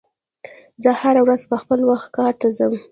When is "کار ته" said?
2.17-2.47